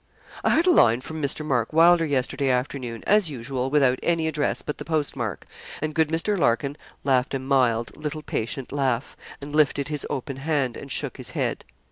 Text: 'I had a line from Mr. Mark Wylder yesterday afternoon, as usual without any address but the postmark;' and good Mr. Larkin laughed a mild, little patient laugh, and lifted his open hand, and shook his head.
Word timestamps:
'I 0.43 0.49
had 0.49 0.65
a 0.65 0.71
line 0.71 1.01
from 1.01 1.21
Mr. 1.21 1.45
Mark 1.45 1.71
Wylder 1.71 2.05
yesterday 2.07 2.49
afternoon, 2.49 3.03
as 3.05 3.29
usual 3.29 3.69
without 3.69 3.99
any 4.01 4.27
address 4.27 4.63
but 4.63 4.79
the 4.79 4.83
postmark;' 4.83 5.45
and 5.79 5.93
good 5.93 6.07
Mr. 6.09 6.39
Larkin 6.39 6.75
laughed 7.03 7.35
a 7.35 7.37
mild, 7.39 7.95
little 7.95 8.23
patient 8.23 8.71
laugh, 8.71 9.15
and 9.43 9.55
lifted 9.55 9.89
his 9.89 10.07
open 10.09 10.37
hand, 10.37 10.75
and 10.75 10.91
shook 10.91 11.17
his 11.17 11.29
head. 11.37 11.65